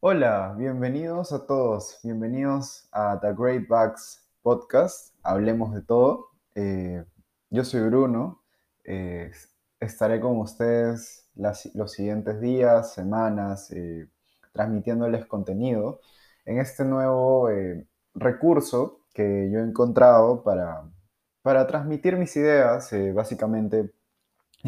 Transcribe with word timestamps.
Hola, 0.00 0.54
bienvenidos 0.56 1.32
a 1.32 1.44
todos, 1.44 1.98
bienvenidos 2.04 2.88
a 2.92 3.18
The 3.20 3.34
Great 3.36 3.66
Bugs 3.66 4.24
Podcast, 4.42 5.12
hablemos 5.24 5.74
de 5.74 5.82
todo. 5.82 6.28
Eh, 6.54 7.04
yo 7.50 7.64
soy 7.64 7.80
Bruno, 7.80 8.40
eh, 8.84 9.32
estaré 9.80 10.20
con 10.20 10.38
ustedes 10.38 11.28
los 11.34 11.90
siguientes 11.90 12.40
días, 12.40 12.94
semanas, 12.94 13.72
eh, 13.72 14.06
transmitiéndoles 14.52 15.26
contenido 15.26 16.00
en 16.44 16.60
este 16.60 16.84
nuevo 16.84 17.48
recurso 18.14 19.00
que 19.12 19.50
yo 19.50 19.58
he 19.58 19.62
encontrado 19.64 20.44
para, 20.44 20.88
para 21.42 21.66
transmitir 21.66 22.16
mis 22.16 22.36
ideas. 22.36 22.90
básicamente, 23.14 23.92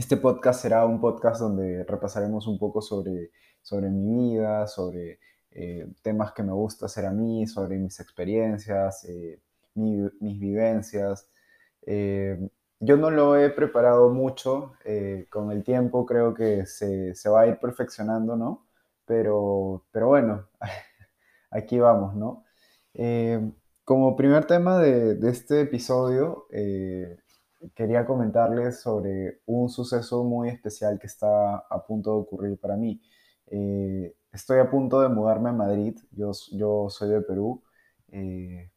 este 0.01 0.17
podcast 0.17 0.63
será 0.63 0.87
un 0.87 0.99
podcast 0.99 1.41
donde 1.41 1.85
repasaremos 1.85 2.47
un 2.47 2.59
poco 2.59 2.81
sobre, 2.81 3.31
sobre 3.61 3.91
mi 3.91 4.33
vida, 4.35 4.67
sobre 4.67 5.21
eh, 5.51 5.87
temas 6.03 6.33
que 6.33 6.43
me 6.43 6.53
gusta 6.53 6.87
hacer 6.87 7.05
a 7.05 7.11
mí, 7.13 7.47
sobre 7.47 7.77
mis 7.79 8.01
experiencias, 8.01 9.05
eh, 9.05 9.41
mi- 9.75 10.09
mis 10.21 10.41
vivencias. 10.41 11.29
Eh, 11.83 12.49
yo 12.81 12.97
no 12.97 13.11
lo 13.11 13.37
he 13.37 13.51
preparado 13.51 14.09
mucho, 14.09 14.73
con 15.29 15.53
el 15.53 15.63
tiempo 15.65 16.07
creo 16.07 16.33
que 16.33 16.65
se, 16.65 17.15
se 17.15 17.29
va 17.29 17.43
a 17.43 17.47
ir 17.47 17.59
perfeccionando, 17.59 18.37
¿no? 18.37 18.67
Pero, 19.05 19.85
pero 19.93 20.09
bueno, 20.09 20.49
aquí 21.51 21.79
vamos, 21.79 22.15
¿no? 22.17 22.45
Como 23.85 24.17
primer 24.17 24.47
tema 24.47 24.79
de, 24.79 25.15
de 25.17 25.31
este 25.31 25.61
episodio, 25.61 26.47
quería 27.75 28.07
comentarles 28.07 28.81
sobre 28.81 29.41
un 29.47 29.69
suceso 29.69 30.25
muy 30.25 30.49
especial 30.49 30.99
que 30.99 31.07
está 31.07 31.57
a 31.59 31.85
punto 31.87 32.11
de 32.13 32.17
ocurrir 32.21 32.59
para 32.59 32.77
mí. 32.77 33.01
Eh, 33.47 34.15
estoy 34.33 34.61
a 34.61 34.71
punto 34.71 35.01
de 35.01 35.09
mudarme 35.09 35.51
a 35.51 35.53
Madrid, 35.53 35.99
yo, 36.13 36.33
yo 36.53 36.89
soy 36.91 37.11
de 37.11 37.23
Perú, 37.23 37.63
eh, 38.13 38.71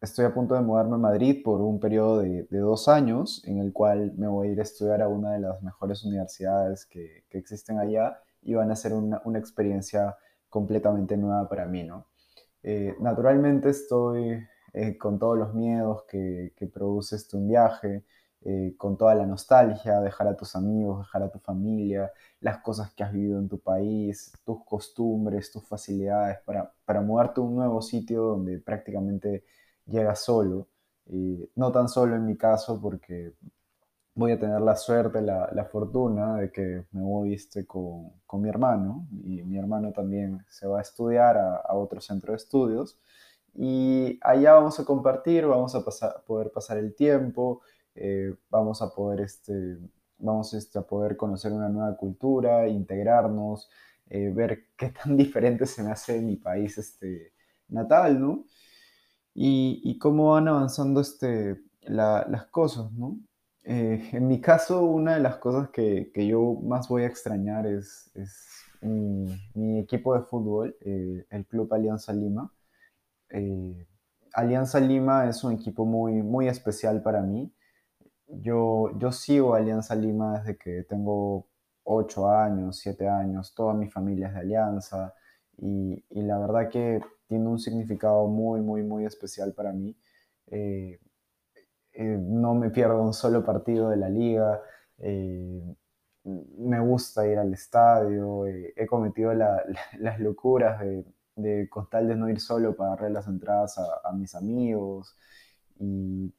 estoy 0.00 0.24
a 0.24 0.34
punto 0.34 0.54
de 0.54 0.62
mudarme 0.62 0.94
a 0.94 0.98
Madrid 0.98 1.42
por 1.44 1.60
un 1.60 1.80
periodo 1.80 2.20
de, 2.20 2.44
de 2.44 2.58
dos 2.58 2.88
años 2.88 3.42
en 3.46 3.58
el 3.58 3.72
cual 3.72 4.12
me 4.16 4.28
voy 4.28 4.48
a 4.48 4.52
ir 4.52 4.60
a 4.60 4.62
estudiar 4.62 5.02
a 5.02 5.08
una 5.08 5.32
de 5.32 5.40
las 5.40 5.62
mejores 5.62 6.04
universidades 6.04 6.86
que, 6.86 7.24
que 7.28 7.38
existen 7.38 7.78
allá 7.78 8.18
y 8.42 8.54
van 8.54 8.70
a 8.70 8.76
ser 8.76 8.94
una, 8.94 9.20
una 9.24 9.38
experiencia 9.38 10.16
completamente 10.48 11.16
nueva 11.16 11.48
para 11.48 11.66
mí, 11.66 11.84
¿no? 11.84 12.06
Eh, 12.62 12.94
naturalmente 13.00 13.70
estoy 13.70 14.42
eh, 14.72 14.98
con 14.98 15.18
todos 15.18 15.38
los 15.38 15.54
miedos 15.54 16.04
que, 16.04 16.52
que 16.56 16.66
produce 16.66 17.16
este 17.16 17.36
un 17.36 17.48
viaje, 17.48 18.04
eh, 18.42 18.74
con 18.76 18.96
toda 18.96 19.14
la 19.14 19.26
nostalgia, 19.26 20.00
dejar 20.00 20.28
a 20.28 20.36
tus 20.36 20.56
amigos, 20.56 21.00
dejar 21.00 21.22
a 21.24 21.30
tu 21.30 21.38
familia, 21.40 22.12
las 22.40 22.58
cosas 22.58 22.92
que 22.94 23.02
has 23.04 23.12
vivido 23.12 23.38
en 23.38 23.48
tu 23.48 23.58
país, 23.60 24.32
tus 24.44 24.64
costumbres, 24.64 25.52
tus 25.52 25.66
facilidades, 25.68 26.38
para, 26.44 26.72
para 26.84 27.00
mudarte 27.02 27.40
a 27.40 27.44
un 27.44 27.56
nuevo 27.56 27.82
sitio 27.82 28.22
donde 28.22 28.58
prácticamente 28.58 29.44
llegas 29.86 30.20
solo. 30.20 30.68
Y 31.06 31.50
no 31.56 31.72
tan 31.72 31.88
solo 31.88 32.16
en 32.16 32.24
mi 32.26 32.36
caso, 32.36 32.80
porque 32.80 33.34
voy 34.14 34.32
a 34.32 34.38
tener 34.38 34.60
la 34.60 34.76
suerte, 34.76 35.22
la, 35.22 35.48
la 35.52 35.64
fortuna 35.64 36.36
de 36.36 36.50
que 36.52 36.86
me 36.92 37.02
voy 37.02 37.34
este, 37.34 37.66
con, 37.66 38.12
con 38.26 38.42
mi 38.42 38.48
hermano 38.48 39.06
y 39.24 39.42
mi 39.42 39.58
hermano 39.58 39.92
también 39.92 40.44
se 40.48 40.66
va 40.66 40.78
a 40.78 40.82
estudiar 40.82 41.36
a, 41.38 41.56
a 41.56 41.74
otro 41.74 42.00
centro 42.00 42.32
de 42.32 42.36
estudios 42.36 42.98
y 43.54 44.18
allá 44.22 44.54
vamos 44.54 44.78
a 44.80 44.84
compartir, 44.84 45.46
vamos 45.46 45.74
a 45.74 45.84
pasar, 45.84 46.22
poder 46.26 46.50
pasar 46.52 46.78
el 46.78 46.94
tiempo, 46.94 47.62
eh, 48.00 48.34
vamos 48.50 48.82
a 48.82 48.94
poder, 48.94 49.22
este, 49.22 49.78
vamos 50.18 50.54
este, 50.54 50.78
a 50.78 50.82
poder 50.82 51.16
conocer 51.16 51.52
una 51.52 51.68
nueva 51.68 51.96
cultura, 51.96 52.68
integrarnos, 52.68 53.70
eh, 54.10 54.30
ver 54.34 54.66
qué 54.76 54.90
tan 54.90 55.16
diferente 55.16 55.66
se 55.66 55.82
me 55.84 55.92
hace 55.92 56.20
mi 56.20 56.36
país 56.36 56.78
este, 56.78 57.32
natal, 57.68 58.20
¿no? 58.20 58.44
y, 59.34 59.80
y 59.84 59.98
cómo 59.98 60.32
van 60.32 60.48
avanzando 60.48 61.00
este, 61.00 61.60
la- 61.82 62.26
las 62.28 62.46
cosas, 62.46 62.90
¿no? 62.92 63.18
Eh, 63.64 64.10
en 64.12 64.26
mi 64.28 64.40
caso, 64.40 64.82
una 64.84 65.14
de 65.14 65.20
las 65.20 65.36
cosas 65.36 65.70
que, 65.70 66.10
que 66.14 66.26
yo 66.26 66.54
más 66.62 66.88
voy 66.88 67.02
a 67.02 67.06
extrañar 67.06 67.66
es, 67.66 68.10
es 68.14 68.46
mi, 68.80 69.26
mi 69.54 69.78
equipo 69.80 70.14
de 70.14 70.22
fútbol, 70.22 70.76
eh, 70.80 71.26
el 71.30 71.46
Club 71.46 71.72
Alianza 71.74 72.12
Lima. 72.12 72.52
Eh, 73.30 73.86
Alianza 74.34 74.80
Lima 74.80 75.28
es 75.28 75.44
un 75.44 75.52
equipo 75.54 75.84
muy, 75.86 76.14
muy 76.22 76.48
especial 76.48 77.02
para 77.02 77.22
mí. 77.22 77.52
Yo, 78.32 78.90
yo 78.98 79.10
sigo 79.12 79.54
Alianza 79.54 79.94
Lima 79.96 80.38
desde 80.38 80.56
que 80.56 80.84
tengo 80.84 81.46
8 81.84 82.28
años, 82.30 82.78
7 82.78 83.08
años, 83.08 83.54
toda 83.54 83.74
mi 83.74 83.88
familia 83.90 84.28
es 84.28 84.34
de 84.34 84.40
Alianza 84.40 85.14
y, 85.58 86.04
la 86.10 86.38
verdad 86.38 86.68
que 86.70 87.00
tiene 87.26 87.48
un 87.48 87.58
significado 87.58 88.26
muy, 88.28 88.60
muy, 88.60 88.82
muy 88.82 89.04
especial 89.04 89.52
para 89.54 89.72
mí. 89.72 89.96
Eh, 90.46 90.98
eh, 91.92 92.18
no 92.20 92.54
me 92.54 92.70
pierdo 92.70 93.02
un 93.02 93.14
solo 93.14 93.44
partido 93.44 93.90
de 93.90 93.96
la 93.98 94.08
liga, 94.10 94.60
eh, 94.98 95.76
me 96.24 96.80
gusta 96.80 97.26
ir 97.26 97.38
al 97.38 97.52
estadio, 97.54 98.46
he 98.46 98.86
cometido 98.86 99.32
la- 99.34 99.64
la- 99.66 99.80
las 99.98 100.20
locuras 100.20 100.80
de, 100.80 101.04
de, 101.36 101.68
con 101.68 101.88
tal 101.90 102.08
de 102.08 102.16
no 102.16 102.28
ir 102.28 102.40
solo, 102.40 102.76
pagarle 102.76 103.10
las 103.10 103.26
entradas 103.28 103.78
a, 103.78 104.08
a 104.08 104.12
mis 104.12 104.34
amigos 104.34 105.16
y, 105.78 106.32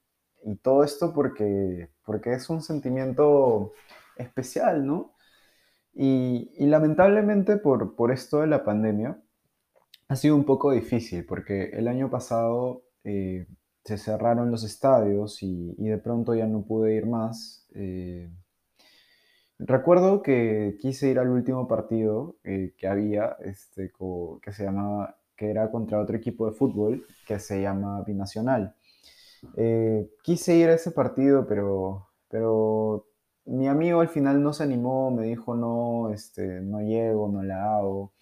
y 0.44 0.56
todo 0.56 0.84
esto 0.84 1.14
porque, 1.14 1.90
porque 2.06 2.34
es 2.34 2.50
un 2.50 2.62
sentimiento 2.62 3.74
especial, 4.18 4.86
¿no? 4.86 5.14
Y, 5.94 6.50
lamentablemente 6.60 7.58
por, 7.58 7.96
por 7.96 8.12
esto 8.12 8.40
de 8.42 8.48
la 8.48 8.64
pandemia 8.64 9.22
ha 10.08 10.16
sido 10.16 10.36
un 10.36 10.46
poco 10.46 10.72
difícil 10.72 11.26
porque 11.26 11.72
el 11.74 11.88
año 11.88 12.10
pasado 12.10 12.84
eh, 13.04 13.48
se 13.84 13.98
cerraron 13.98 14.52
los 14.52 14.64
estadios 14.64 15.42
y, 15.44 15.74
de 15.78 15.98
pronto 15.98 16.36
ya 16.36 16.48
no 16.48 16.64
pude 16.64 16.96
ir 16.96 17.08
más. 17.08 17.68
Eh, 17.74 18.30
recuerdo 19.60 20.22
que 20.22 20.78
quise 20.80 21.10
ir 21.10 21.20
al 21.20 21.30
último 21.30 21.68
partido 21.68 22.38
eh, 22.44 22.74
que 22.78 22.88
había, 22.88 23.38
este, 23.44 23.92
que 24.42 24.52
se 24.52 24.64
llamaba, 24.64 25.18
que 25.36 25.50
era 25.50 25.72
contra 25.72 26.00
otro 26.00 26.16
equipo 26.16 26.46
de 26.46 26.54
fútbol 26.54 27.06
que 27.26 27.40
se 27.40 27.62
llama 27.62 28.04
Binacional. 28.04 28.76
Eh, 29.58 30.10
quise 30.24 30.56
ir 30.56 30.70
a 30.70 30.76
ese 30.76 30.92
partido, 30.92 31.46
pero, 31.48 32.10
pero 32.30 33.08
mi 33.46 33.68
amigo 33.68 34.02
al 34.02 34.10
final 34.10 34.42
no 34.44 34.54
se 34.54 34.64
animó, 34.64 35.12
me 35.12 35.24
dijo 35.26 35.56
no, 35.56 36.10
este, 36.14 36.62
no 36.62 36.80
llego, 36.82 37.30
no 37.30 37.44
la 37.44 37.76
hago. 37.78 38.14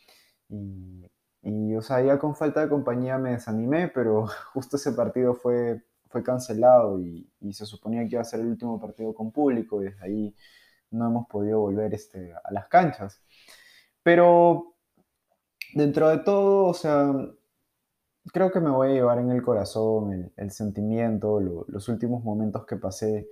Y, 0.50 1.06
y, 1.44 1.76
o 1.76 1.82
sea, 1.82 2.02
ya 2.02 2.20
con 2.20 2.36
falta 2.36 2.62
de 2.62 2.70
compañía 2.70 3.18
me 3.18 3.32
desanimé, 3.32 3.90
pero 3.90 4.28
justo 4.54 4.78
ese 4.78 4.94
partido 4.94 5.34
fue, 5.36 5.84
fue 6.10 6.24
cancelado 6.24 7.02
y, 7.02 7.30
y 7.42 7.54
se 7.54 7.66
suponía 7.66 8.04
que 8.04 8.12
iba 8.16 8.22
a 8.22 8.26
ser 8.26 8.42
el 8.42 8.48
último 8.48 8.80
partido 8.80 9.14
con 9.14 9.32
público 9.32 9.82
y 9.82 9.86
desde 9.86 10.04
ahí 10.06 10.36
no 10.92 11.08
hemos 11.08 11.28
podido 11.28 11.62
volver 11.62 11.94
este, 11.94 12.34
a 12.34 12.52
las 12.54 12.68
canchas. 12.68 13.22
Pero 14.04 14.76
dentro 15.74 16.10
de 16.10 16.20
todo, 16.20 16.66
o 16.68 16.74
sea, 16.74 17.14
creo 18.34 18.52
que 18.52 18.60
me 18.60 18.70
voy 18.70 18.90
a 18.90 18.94
llevar 18.94 19.20
en 19.20 19.32
el 19.32 19.42
corazón 19.42 20.32
el, 20.38 20.52
sentimiento, 20.52 21.40
lo- 21.40 21.66
los 21.68 21.88
últimos 21.90 22.24
momentos 22.24 22.66
que 22.66 22.78
pasé. 22.78 23.28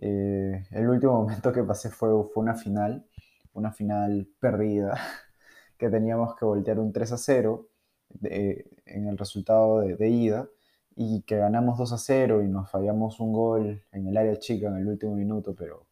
Eh, 0.00 0.64
el 0.72 0.88
último 0.88 1.14
momento 1.22 1.52
que 1.52 1.62
pasé 1.64 1.90
fue, 1.90 2.10
fue 2.34 2.42
una 2.42 2.54
final, 2.56 3.06
una 3.54 3.72
final 3.72 4.28
perdida, 4.40 4.98
que 5.78 5.90
teníamos 5.90 6.36
que 6.36 6.44
voltear 6.44 6.78
un 6.78 6.92
3 6.92 7.12
a 7.12 7.18
0 7.18 7.68
de- 8.10 8.66
en 8.86 9.08
el 9.08 9.18
resultado 9.18 9.80
de, 9.80 10.08
ida 10.10 10.48
y 10.96 11.22
que 11.22 11.36
ganamos 11.38 11.78
2 11.78 11.92
a 11.92 11.98
0 11.98 12.42
y 12.42 12.48
nos 12.48 12.70
fallamos 12.70 13.20
un 13.20 13.32
gol 13.32 13.84
en 13.92 14.08
el 14.08 14.16
área 14.16 14.38
chica 14.38 14.68
en 14.68 14.76
el 14.78 14.88
último 14.88 15.14
minuto, 15.16 15.54
pero, 15.56 15.86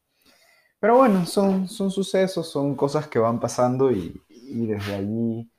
pero 0.80 0.96
bueno, 0.98 1.26
son, 1.26 1.68
son 1.68 1.90
sucesos, 1.90 2.48
son 2.50 2.76
cosas 2.76 3.08
que 3.08 3.18
van 3.18 3.40
pasando 3.40 3.90
y 3.92 4.20
desde 4.66 4.94
allí 4.94 5.50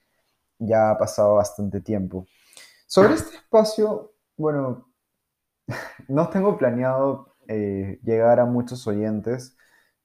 ya 0.60 0.92
ha 0.92 0.98
pasado 0.98 1.36
bastante 1.36 1.82
tiempo. 1.82 2.28
Sobre 2.90 3.14
este 3.14 3.38
espacio, 3.38 4.14
bueno, 4.36 4.92
no 6.10 6.30
tengo 6.30 6.58
planeado 6.58 7.36
eh, 7.48 8.00
llegar 8.04 8.40
a 8.40 8.46
muchos 8.46 8.88
oyentes. 8.88 9.58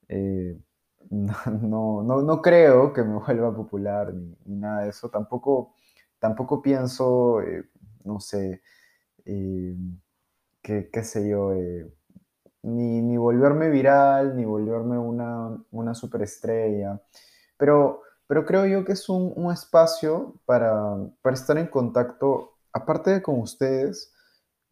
eh, 0.09 0.59
no, 1.11 2.03
no, 2.03 2.21
no, 2.23 2.41
creo 2.41 2.93
que 2.93 3.03
me 3.03 3.15
vuelva 3.19 3.55
popular 3.55 4.13
ni, 4.13 4.37
nada 4.45 4.83
de 4.83 4.89
eso. 4.89 5.09
Tampoco, 5.09 5.75
tampoco 6.19 6.61
pienso, 6.61 7.41
eh, 7.41 7.69
no 8.05 8.19
sé, 8.19 8.61
eh, 9.25 9.75
qué, 10.63 10.89
qué 10.91 11.03
sé 11.03 11.29
yo, 11.29 11.53
ni, 12.63 13.01
ni 13.01 13.17
volverme 13.17 13.69
viral, 13.69 14.35
ni 14.35 14.45
volverme 14.45 14.97
una, 14.97 15.57
una 15.71 15.93
superestrella. 15.93 17.01
Pero, 17.57 18.01
pero 18.27 18.45
creo 18.45 18.65
yo 18.65 18.85
que 18.85 18.93
es 18.93 19.09
un, 19.09 19.33
un 19.35 19.51
espacio 19.53 20.35
para, 20.45 20.97
para 21.21 21.35
estar 21.35 21.57
en 21.57 21.67
contacto, 21.67 22.54
aparte 22.75 23.11
de 23.11 23.21
con 23.23 23.39
ustedes, 23.39 24.13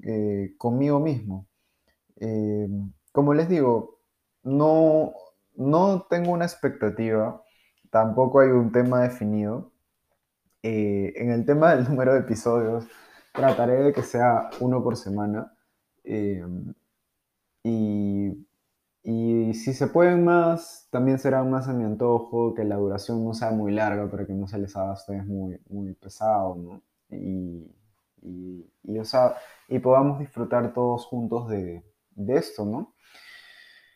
eh, 0.04 0.56
conmigo 0.58 1.00
mismo. 1.00 1.48
Eh, 2.18 2.68
como 3.14 3.34
les 3.34 3.50
digo, 3.50 4.00
no, 4.44 5.14
no 5.56 6.04
tengo 6.10 6.32
una 6.34 6.46
expectativa, 6.46 7.44
tampoco 7.92 8.42
hay 8.42 8.50
un 8.50 8.72
tema 8.72 9.02
definido, 9.04 9.72
Eh, 10.64 11.14
en 11.18 11.32
el 11.32 11.46
tema 11.46 11.76
del 11.76 11.86
número 11.90 12.14
de 12.14 12.22
episodios, 12.22 12.86
trataré 13.34 13.84
de 13.84 13.94
que 13.94 14.04
sea 14.04 14.50
uno 14.62 14.84
por 14.84 14.98
semana. 14.98 15.54
Y, 17.64 18.46
y, 19.04 19.54
si 19.54 19.74
se 19.74 19.88
pueden 19.88 20.24
más, 20.26 20.88
también 20.92 21.20
será 21.20 21.44
más 21.44 21.68
a 21.68 21.74
mi 21.74 21.84
antojo, 21.84 22.54
que 22.54 22.64
la 22.64 22.76
duración 22.78 23.24
no 23.26 23.34
sea 23.34 23.52
muy 23.52 23.72
larga 23.74 24.10
para 24.10 24.26
que 24.26 24.34
no 24.34 24.48
se 24.48 24.58
les 24.58 24.76
haga 24.76 24.92
a 24.92 24.94
ustedes 24.94 25.26
muy, 25.26 25.60
muy 25.70 25.94
pesado. 25.94 26.82
Y, 27.10 27.68
y, 28.24 28.72
y, 28.84 29.00
o 29.00 29.06
sea, 29.06 29.36
y 29.68 29.80
podamos 29.80 30.20
disfrutar 30.20 30.74
todos 30.74 31.06
juntos 31.06 31.50
de, 31.50 31.84
de 32.16 32.36
esto, 32.36 32.66
¿no? 32.66 32.94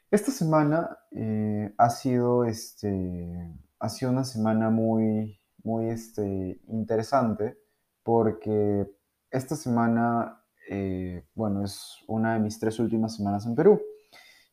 Esta 0.10 0.32
semana 0.32 0.98
eh, 1.12 1.74
ha, 1.78 1.90
sido, 1.90 2.46
este, 2.46 3.54
ha 3.80 3.90
sido 3.90 4.12
una 4.12 4.24
semana 4.24 4.70
muy, 4.70 5.42
muy 5.64 5.90
este, 5.90 6.62
interesante 6.68 7.58
porque 8.04 8.90
esta 9.32 9.58
semana, 9.58 10.42
eh, 10.70 11.26
bueno, 11.36 11.64
es 11.66 11.98
una 12.08 12.36
de 12.36 12.40
mis 12.40 12.58
tres 12.58 12.80
últimas 12.80 13.18
semanas 13.18 13.46
en 13.46 13.56
Perú. 13.56 13.82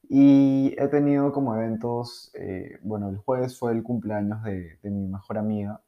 Y 0.08 0.74
he 0.76 0.88
tenido 0.88 1.32
como 1.32 1.54
eventos, 1.54 2.32
eh, 2.34 2.78
bueno, 2.82 3.08
el 3.08 3.16
jueves 3.18 3.56
fue 3.56 3.72
el 3.72 3.82
cumpleaños 3.84 4.42
de, 4.42 4.78
de 4.82 4.90
mi 4.90 5.06
mejor 5.06 5.38
amiga, 5.38 5.80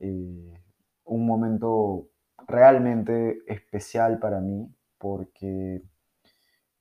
un 0.00 1.26
momento 1.26 2.08
realmente 2.46 3.38
especial 3.46 4.18
para 4.18 4.40
mí 4.40 4.68
porque 4.98 5.82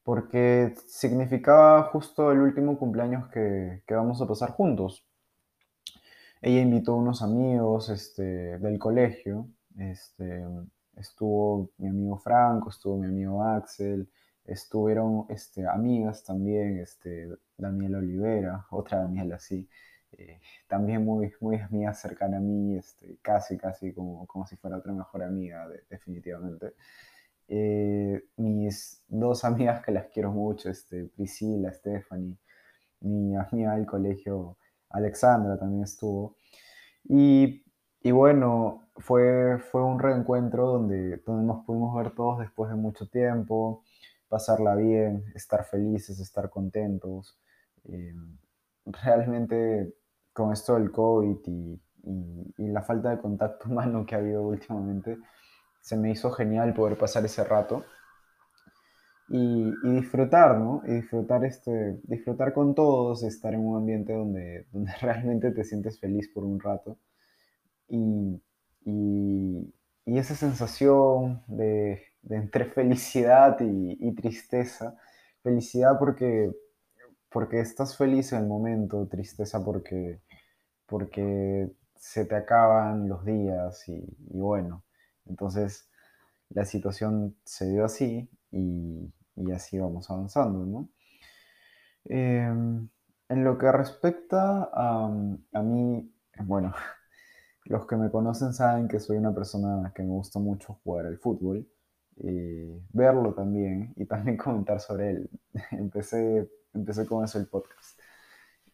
porque 0.04 0.76
significaba 0.88 1.84
justo 1.84 2.32
el 2.32 2.40
último 2.40 2.78
cumpleaños 2.78 3.30
que, 3.30 3.84
que, 3.88 3.96
vamos 3.96 4.22
a 4.22 4.28
pasar 4.28 4.52
juntos. 4.52 5.08
Ella 6.42 6.60
invitó 6.60 6.94
a 6.94 6.98
unos 6.98 7.22
amigos 7.22 7.90
este, 7.90 8.60
del 8.60 8.78
colegio, 8.78 9.48
este, 9.78 10.46
estuvo 10.98 11.70
mi 11.78 11.88
amigo 11.88 12.18
Franco, 12.18 12.70
estuvo 12.70 12.98
mi 12.98 13.08
amigo 13.08 13.44
Axel, 13.44 14.10
estuvieron 14.46 15.26
este, 15.30 15.66
amigas 15.68 16.24
también, 16.26 16.80
este, 16.80 17.30
Daniela 17.58 18.00
Olivera, 18.00 18.66
otra 18.72 19.00
Daniela 19.00 19.36
así, 19.36 19.70
eh, 20.18 20.40
también 20.68 21.04
muy, 21.04 21.34
muy 21.40 21.58
amiga 21.58 21.94
cercana 21.94 22.38
a 22.38 22.40
mí, 22.40 22.76
este, 22.78 23.18
casi, 23.22 23.58
casi 23.58 23.94
como, 23.94 24.26
como 24.28 24.46
si 24.46 24.56
fuera 24.58 24.78
otra 24.78 24.94
mejor 24.94 25.24
amiga, 25.24 25.68
definitivamente. 25.90 26.74
Eh, 27.48 28.24
mis 28.38 29.04
dos 29.08 29.44
amigas 29.44 29.84
que 29.84 29.92
las 29.92 30.08
quiero 30.08 30.32
mucho, 30.32 30.70
este, 30.70 31.06
Priscila, 31.06 31.74
Stephanie, 31.74 32.38
mi 33.02 33.36
amiga 33.36 33.76
del 33.76 33.86
colegio, 33.86 34.58
Alexandra 34.90 35.58
también 35.58 35.84
estuvo. 35.84 36.38
Y, 37.06 37.66
y 38.02 38.12
bueno, 38.12 38.90
fue, 38.98 39.60
fue 39.60 39.84
un 39.84 40.00
reencuentro 40.00 40.68
donde, 40.68 41.18
donde 41.26 41.46
nos 41.46 41.66
pudimos 41.66 41.96
ver 41.96 42.12
todos 42.16 42.40
después 42.40 42.70
de 42.70 42.76
mucho 42.76 43.08
tiempo, 43.10 43.84
pasarla 44.30 44.76
bien, 44.76 45.26
estar 45.36 45.66
felices, 45.66 46.20
estar 46.20 46.50
contentos. 46.50 47.38
Eh, 47.86 48.16
realmente 48.86 49.94
con 50.34 50.52
esto 50.52 50.76
del 50.76 50.92
COVID 50.92 51.38
y, 51.48 51.82
y, 52.58 52.68
la 52.68 52.82
falta 52.82 53.12
de 53.12 53.20
contacto 53.20 53.70
humano 53.70 54.06
que 54.06 54.16
ha 54.16 54.18
habido 54.18 54.44
últimamente, 54.44 55.18
se 55.82 55.96
me 55.98 56.12
hizo 56.12 56.32
genial 56.32 56.74
poder 56.74 56.98
pasar 56.98 57.26
ese 57.26 57.44
rato 57.44 57.84
y, 59.30 59.74
disfrutar, 59.84 60.60
¿no? 60.60 60.82
Y 60.86 60.94
disfrutar, 60.94 61.44
este, 61.46 62.00
disfrutar 62.04 62.54
con 62.54 62.76
todos, 62.76 63.24
estar 63.24 63.54
en 63.54 63.62
un 63.62 63.78
ambiente 63.78 64.14
donde, 64.14 64.68
donde 64.72 64.92
realmente 65.02 65.52
te 65.52 65.64
sientes 65.64 66.00
feliz 66.00 66.30
por 66.34 66.44
un 66.44 66.60
rato. 66.60 66.98
Y, 67.88 68.42
y, 68.86 69.74
esa 70.06 70.36
sensación 70.36 71.44
de, 71.48 72.04
entre 72.30 72.66
felicidad 72.66 73.58
y, 73.62 74.12
tristeza, 74.14 74.96
felicidad 75.42 75.98
porque, 75.98 76.52
porque 77.34 77.60
estás 77.60 77.98
feliz 77.98 78.32
en 78.34 78.44
el 78.44 78.48
momento, 78.48 79.08
tristeza 79.08 79.64
porque, 79.64 80.22
porque 80.86 81.72
se 81.96 82.26
te 82.26 82.36
acaban 82.36 83.10
los 83.10 83.26
días 83.26 83.88
y, 83.90 84.06
bueno 84.30 84.84
entonces, 85.26 85.90
la 86.50 86.66
situación 86.66 87.36
se 87.46 87.70
dio 87.70 87.86
así 87.86 88.30
y, 88.52 89.12
así 89.54 89.80
vamos 89.80 90.10
avanzando, 90.10 90.66
¿no? 90.66 90.90
Em, 92.06 92.90
en 93.30 93.44
lo 93.44 93.58
que 93.58 93.72
respecta 93.72 94.70
a, 94.74 95.62
mí, 95.64 96.14
bueno, 96.44 96.74
los 97.66 97.88
que 97.88 97.96
me 97.96 98.12
conocen 98.12 98.54
saben 98.54 98.88
que 98.88 99.00
soy 99.00 99.18
una 99.18 99.34
persona 99.34 99.92
que 99.96 100.04
me 100.04 100.10
gusta 100.10 100.40
mucho 100.40 100.80
jugar 100.84 101.06
al 101.06 101.18
fútbol, 101.18 101.68
eh, 102.18 102.82
verlo 102.92 103.34
también 103.34 103.94
y 103.96 104.06
también 104.06 104.38
comentar 104.38 104.80
sobre 104.80 105.12
él. 105.12 105.30
empecé, 105.72 106.50
empecé 106.74 107.06
con 107.06 107.24
eso 107.24 107.40
el 107.40 107.48
podcast. 107.48 108.00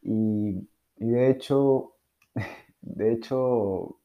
Y, 0.02 0.70
de 0.98 1.30
hecho, 1.30 1.96
de 2.82 3.14
hecho, 3.14 4.00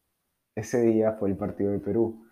ese 0.54 0.82
día 0.82 1.12
fue 1.12 1.30
el 1.30 1.36
partido 1.36 1.72
de 1.72 1.80
Perú 1.80 2.24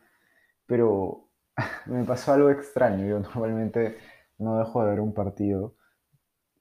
pero 0.72 1.28
me 1.86 2.04
pasó 2.04 2.32
algo 2.32 2.50
extraño. 2.50 3.06
Yo 3.06 3.18
normalmente 3.20 3.98
no 4.38 4.58
dejo 4.58 4.82
de 4.84 4.90
ver 4.90 5.00
un 5.00 5.12
partido 5.14 5.76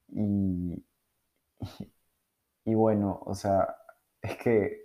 y, 0.08 0.84
y, 2.64 2.74
bueno, 2.74 3.20
o 3.24 3.34
sea, 3.34 3.76
es 4.20 4.36
que, 4.36 4.82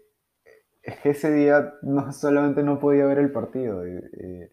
es 0.82 1.00
que 1.02 1.10
ese 1.12 1.32
día 1.34 1.74
no 1.82 2.12
solamente 2.14 2.64
no 2.64 2.80
podía 2.80 3.06
ver 3.06 3.20
el 3.20 3.32
partido, 3.32 3.86
eh, 3.86 4.52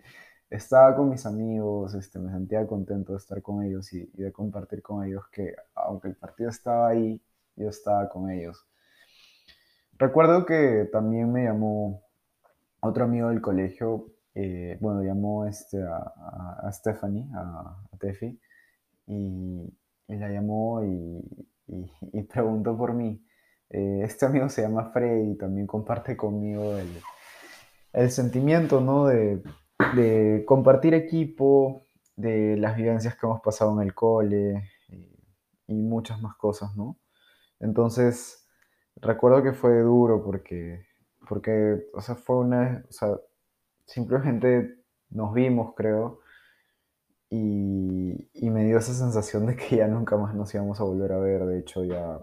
estaba 0.54 0.94
con 0.96 1.10
mis 1.10 1.26
amigos, 1.26 1.94
este, 1.94 2.18
me 2.18 2.32
sentía 2.32 2.66
contento 2.66 3.12
de 3.12 3.18
estar 3.18 3.42
con 3.42 3.62
ellos 3.62 3.92
y, 3.92 4.06
de 4.14 4.32
compartir 4.32 4.82
con 4.82 5.04
ellos 5.04 5.24
que 5.32 5.54
aunque 5.74 6.08
el 6.08 6.16
partido 6.16 6.50
estaba 6.50 6.88
ahí, 6.88 7.20
yo 7.56 7.68
estaba 7.68 8.08
con 8.08 8.30
ellos. 8.30 8.66
Recuerdo 9.98 10.44
que 10.46 10.88
también 10.92 11.32
me 11.32 11.44
llamó 11.44 12.02
otro 12.80 13.04
amigo 13.04 13.28
del 13.28 13.40
colegio 13.40 14.14
eh, 14.34 14.76
bueno, 14.80 15.02
llamó 15.02 15.46
este, 15.46 15.80
a, 15.82 16.12
a, 16.64 16.72
Stephanie, 16.72 17.28
a, 17.34 17.76
a 17.92 17.96
Tefi, 17.98 18.38
y, 19.06 19.72
y, 20.08 20.16
la 20.16 20.28
llamó 20.28 20.82
y, 20.84 21.46
y, 22.12 22.22
preguntó 22.24 22.76
por 22.76 22.94
mí. 22.94 23.24
Eh, 23.70 24.00
este 24.02 24.26
amigo 24.26 24.48
se 24.48 24.62
llama 24.62 24.90
Freddy 24.92 25.32
y 25.32 25.36
también 25.36 25.66
comparte 25.66 26.16
conmigo 26.16 26.76
el, 26.76 26.88
el 27.92 28.10
sentimiento, 28.10 28.80
¿no? 28.80 29.06
De, 29.06 29.40
de, 29.94 30.44
compartir 30.46 30.94
equipo, 30.94 31.82
de 32.16 32.56
las 32.56 32.76
vivencias 32.76 33.16
que 33.16 33.26
hemos 33.26 33.40
pasado 33.40 33.72
en 33.80 33.86
el 33.86 33.94
cole 33.94 34.70
y, 35.68 35.74
muchas 35.74 36.20
más 36.20 36.36
cosas, 36.36 36.76
¿no? 36.76 36.98
Entonces, 37.60 38.48
recuerdo 38.96 39.42
que 39.42 39.52
fue 39.52 39.80
duro 39.80 40.22
porque, 40.22 40.86
porque 41.28 41.86
o 41.94 42.00
sea, 42.00 42.14
fue 42.16 42.36
una, 42.36 42.84
o 42.88 42.92
sea, 42.92 43.08
simplemente 43.86 44.76
nos 45.10 45.32
vimos, 45.34 45.74
creo, 45.76 46.20
y, 47.30 48.30
y, 48.34 48.50
me 48.50 48.64
dio 48.64 48.78
esa 48.78 48.94
sensación 48.94 49.46
de 49.46 49.56
que 49.56 49.76
ya 49.76 49.88
nunca 49.88 50.16
más 50.16 50.34
nos 50.34 50.54
íbamos 50.54 50.80
a 50.80 50.84
volver 50.84 51.12
a 51.12 51.18
ver. 51.18 51.44
De 51.46 51.58
hecho, 51.58 51.84
ya, 51.84 52.20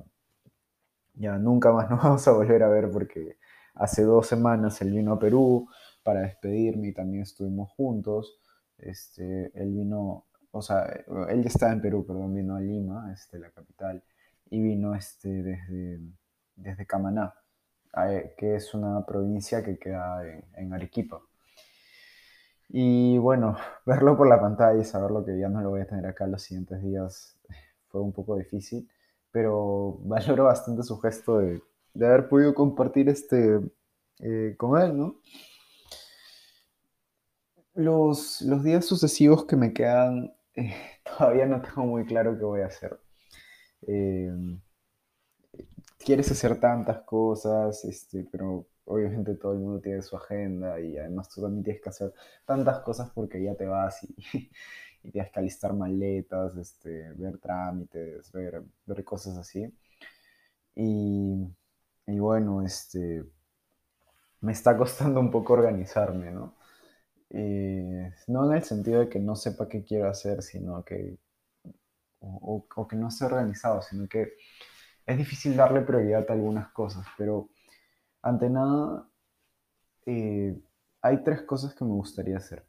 ya 1.14 1.38
nunca 1.38 1.72
más 1.72 1.90
nos 1.90 2.02
vamos 2.04 2.28
a 2.28 2.32
volver 2.32 2.64
a 2.64 2.70
ver 2.70 2.90
porque 2.92 3.38
hace 3.76 4.04
dos 4.04 4.28
semanas 4.28 4.82
él 4.82 4.92
vino 4.92 5.14
a 5.14 5.20
Perú 5.20 5.68
para 6.04 6.22
despedirme 6.22 6.90
y 6.90 6.94
también 6.94 7.24
estuvimos 7.24 7.72
juntos. 7.72 8.40
Este, 8.78 9.52
él 9.54 9.72
vino, 9.74 10.26
o 10.52 10.62
sea, 10.62 10.86
él 11.30 11.44
ya 11.44 11.50
estaba 11.50 11.74
en 11.74 11.82
Perú, 11.82 12.06
perdón, 12.06 12.34
vino 12.34 12.56
a 12.56 12.62
Lima, 12.62 13.12
este, 13.14 13.40
la 13.40 13.52
capital, 13.52 14.04
y 14.50 14.62
vino 14.62 14.96
este, 14.96 15.30
desde, 15.44 16.00
desde 16.56 16.86
Camaná, 16.86 17.34
eh, 18.08 18.34
que 18.38 18.56
es 18.56 18.74
una 18.74 19.06
provincia 19.06 19.64
que 19.64 19.78
queda 19.78 20.26
en, 20.28 20.44
en 20.56 20.74
Arequipa. 20.74 21.22
Y 22.70 23.18
bueno, 23.18 23.58
verlo 23.86 24.18
por 24.18 24.28
la 24.28 24.40
pantalla 24.40 24.80
y 24.80 24.86
saber 24.86 25.12
lo 25.12 25.26
que 25.26 25.38
ya 25.38 25.50
no 25.50 25.62
lo 25.62 25.72
voy 25.72 25.82
a 25.82 25.88
tener 25.88 26.06
acá 26.06 26.28
los 26.28 26.42
siguientes 26.42 26.82
días 26.82 27.38
fue 27.90 28.02
un 28.02 28.14
poco 28.14 28.38
difícil, 28.38 28.90
pero 29.32 30.00
valoro 30.04 30.46
bastante 30.46 30.84
su 30.84 30.98
gesto 31.00 31.40
de, 31.40 31.62
de 31.94 32.08
haber 32.08 32.28
podido 32.30 32.54
compartir 32.54 33.10
este 33.10 33.60
eh, 34.20 34.56
con 34.58 34.80
él, 34.82 34.98
¿no? 34.98 35.16
Los, 37.74 38.42
los, 38.42 38.64
días 38.64 38.86
sucesivos 38.86 39.46
que 39.46 39.56
me 39.56 39.74
quedan, 39.74 40.34
eh, 40.56 40.76
todavía 41.18 41.46
no 41.46 41.62
tengo 41.62 41.86
muy 41.86 42.06
claro 42.06 42.38
qué 42.38 42.44
voy 42.44 42.62
a 42.62 42.68
hacer. 42.68 43.00
Eh, 43.88 44.32
quieres 46.00 46.32
hacer 46.32 46.60
tantas 46.60 47.02
cosas, 47.04 47.84
este, 47.86 48.28
pero 48.32 48.68
obviamente 48.86 49.36
todo 49.36 49.54
el 49.54 49.60
mundo 49.60 49.82
tiene 49.82 50.02
su 50.02 50.16
agenda 50.18 50.80
y 50.80 50.98
además 50.98 51.30
tú 51.30 51.42
también 51.42 51.64
tienes 51.64 51.82
que 51.82 51.90
hacer 51.90 52.14
tantas 52.46 52.80
cosas 52.82 53.10
porque 53.14 53.42
ya 53.42 53.56
te 53.56 53.66
vas 53.66 54.04
y, 54.04 54.16
y 55.04 55.12
tienes 55.12 55.32
que 55.32 55.40
alistar 55.40 55.74
maletas, 55.74 56.56
este, 56.58 57.14
ver 57.14 57.38
trámites, 57.40 58.32
ver, 58.32 58.64
ver 58.86 59.04
cosas 59.04 59.38
así. 59.38 59.74
Y, 60.76 61.48
y 62.08 62.20
bueno, 62.20 62.62
este, 62.62 63.24
me 64.42 64.52
está 64.52 64.76
costando 64.78 65.20
un 65.20 65.32
poco 65.32 65.54
organizarme, 65.54 66.32
¿no? 66.32 66.56
No 67.34 68.50
en 68.50 68.58
el 68.58 68.64
sentido 68.64 69.00
de 69.02 69.10
que 69.10 69.20
no 69.20 69.36
sepa 69.36 69.68
qué 69.70 69.84
quiero 69.84 70.10
hacer, 70.10 70.42
sino 70.42 70.84
que, 70.84 71.18
o, 72.20 72.88
que 72.88 72.96
no 72.96 73.08
esté 73.08 73.26
organizado, 73.26 73.82
sino 73.82 74.08
que 74.08 74.34
es 75.06 75.18
difícil 75.18 75.56
darle 75.56 75.82
prioridad 75.82 76.26
a 76.30 76.34
algunas 76.34 76.70
cosas, 76.72 77.06
pero 77.18 77.50
ante 78.22 78.50
nada, 78.50 79.08
eh, 80.06 80.60
hay 81.02 81.24
tres 81.24 81.42
cosas 81.44 81.74
que 81.74 81.86
me 81.86 81.92
gustaría 81.92 82.38
hacer. 82.38 82.66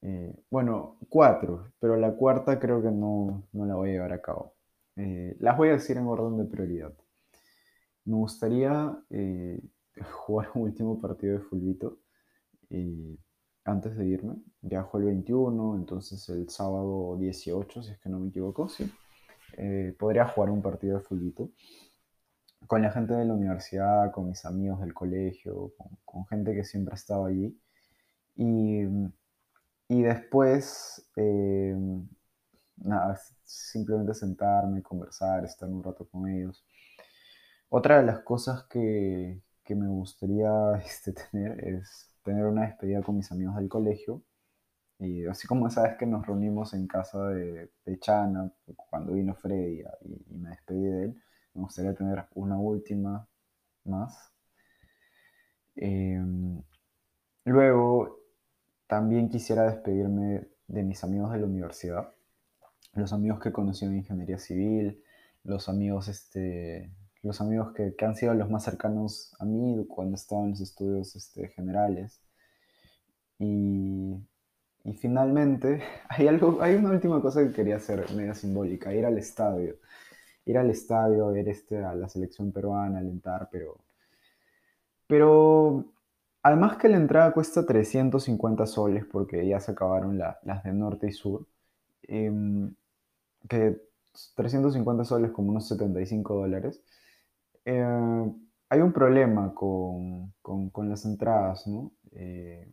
Eh, 0.00 0.34
bueno, 0.50 0.98
cuatro, 1.08 1.72
pero 1.78 1.96
la 1.96 2.12
cuarta 2.12 2.58
creo 2.58 2.82
que 2.82 2.90
no, 2.90 3.46
no 3.52 3.66
la 3.66 3.74
voy 3.74 3.90
a 3.90 3.92
llevar 3.92 4.12
a 4.12 4.22
cabo. 4.22 4.54
Eh, 4.96 5.36
las 5.40 5.56
voy 5.56 5.68
a 5.68 5.72
decir 5.72 5.96
en 5.96 6.06
orden 6.06 6.38
de 6.38 6.44
prioridad. 6.44 6.92
Me 8.04 8.16
gustaría 8.16 8.96
jugar 10.12 10.50
un 10.54 10.62
último 10.62 11.00
partido 11.00 11.38
de 11.38 11.44
fulbito 11.44 11.98
antes 13.64 13.96
de 13.96 14.06
irme. 14.06 14.36
Viajo 14.60 14.98
el 14.98 15.04
21, 15.04 15.76
entonces 15.76 16.28
el 16.28 16.48
sábado 16.48 17.16
18, 17.18 17.82
si 17.82 17.92
es 17.92 17.98
que 17.98 18.08
no 18.08 18.18
me 18.20 18.28
equivoco, 18.28 18.68
sí. 18.68 18.90
Eh, 19.56 19.94
podría 19.98 20.26
jugar 20.26 20.50
un 20.50 20.62
partido 20.62 20.98
de 20.98 21.04
fulbito 21.04 21.50
con 22.66 22.82
la 22.82 22.90
gente 22.90 23.14
de 23.14 23.24
la 23.24 23.34
universidad, 23.34 24.10
con 24.12 24.28
mis 24.28 24.44
amigos 24.44 24.80
del 24.80 24.94
colegio, 24.94 25.72
con, 26.04 26.26
gente 26.26 26.54
que 26.54 26.64
siempre 26.64 26.94
estaba 26.94 27.28
allí. 27.28 27.58
Y, 28.36 28.82
y 29.88 30.02
después, 30.02 31.08
eh, 31.16 31.76
nada, 32.76 33.20
simplemente 33.44 34.14
sentarme, 34.14 34.82
conversar, 34.82 35.44
estar 35.44 35.68
un 35.68 35.82
rato 35.82 36.08
con 36.08 36.28
ellos. 36.28 36.64
Otra 37.68 37.98
de 38.00 38.06
las 38.06 38.20
cosas 38.20 38.64
que, 38.64 39.42
que 39.64 39.74
me 39.74 39.88
gustaría 39.88 40.50
este, 40.86 41.12
tener 41.12 41.62
es 41.64 42.11
tener 42.22 42.46
una 42.46 42.62
despedida 42.66 43.02
con 43.02 43.16
mis 43.16 43.30
amigos 43.32 43.56
del 43.56 43.68
colegio. 43.68 44.22
Y 44.98 45.26
así 45.26 45.46
como 45.46 45.68
sabes 45.70 45.96
que 45.98 46.06
nos 46.06 46.26
reunimos 46.26 46.74
en 46.74 46.86
casa 46.86 47.28
de, 47.28 47.70
de 47.84 47.98
Chana 47.98 48.52
cuando 48.90 49.12
vino 49.14 49.34
Freddy 49.34 49.82
y, 50.02 50.34
me 50.34 50.50
despedí 50.50 50.84
de 50.84 51.04
él, 51.04 51.22
me 51.54 51.62
gustaría 51.62 51.94
tener 51.94 52.24
una 52.34 52.58
última 52.58 53.28
más. 53.84 54.32
Em, 55.74 56.62
luego, 57.44 58.20
también 58.86 59.28
quisiera 59.28 59.64
despedirme 59.64 60.48
de 60.68 60.82
mis 60.82 61.02
amigos 61.02 61.32
de 61.32 61.38
la 61.38 61.46
universidad, 61.46 62.14
los 62.94 63.12
amigos 63.12 63.40
que 63.40 63.52
conocí 63.52 63.84
en 63.84 63.96
ingeniería 63.96 64.38
civil, 64.38 65.02
los 65.44 65.68
amigos 65.68 66.08
este, 66.08 66.92
los 67.22 67.40
amigos 67.40 67.72
que, 67.72 67.94
han 68.04 68.16
sido 68.16 68.34
los 68.34 68.50
más 68.50 68.64
cercanos 68.64 69.34
a 69.38 69.44
mí 69.44 69.86
cuando 69.88 70.16
estaba 70.16 70.42
en 70.42 70.50
los 70.50 70.60
estudios 70.60 71.14
este, 71.16 71.48
generales. 71.48 72.20
Y, 73.38 74.16
finalmente, 74.98 75.82
hay, 76.08 76.28
algo, 76.28 76.60
hay 76.62 76.74
una 76.76 76.90
última 76.90 77.20
cosa 77.20 77.42
que 77.42 77.52
quería 77.52 77.76
hacer, 77.76 78.10
media 78.14 78.34
simbólica, 78.34 78.94
ir 78.94 79.06
al 79.06 79.18
estadio. 79.18 79.76
Ir 80.44 80.58
al 80.58 80.70
estadio, 80.70 81.28
ver 81.32 81.48
este, 81.48 81.84
a 81.84 81.94
la 81.94 82.08
selección 82.08 82.52
peruana, 82.52 82.98
alentar, 82.98 83.48
pero... 83.50 83.78
Pero 85.06 85.84
además 86.42 86.76
que 86.78 86.88
la 86.88 86.96
entrada 86.96 87.32
cuesta 87.32 87.66
350 87.66 88.66
soles 88.66 89.04
porque 89.04 89.46
ya 89.46 89.60
se 89.60 89.72
acabaron 89.72 90.18
las 90.18 90.64
de 90.64 90.72
norte 90.72 91.08
y 91.08 91.12
sur, 91.12 91.46
em, 92.02 92.74
que 93.48 93.80
350 94.34 95.04
soles 95.04 95.30
como 95.32 95.50
unos 95.50 95.68
75 95.68 96.34
dólares. 96.34 96.82
Eh, 97.64 98.32
hay 98.68 98.80
un 98.80 98.92
problema 98.92 99.54
con, 99.54 100.32
con, 100.40 100.88
las 100.88 101.04
entradas, 101.04 101.66
¿no? 101.66 101.92
Eh, 102.12 102.72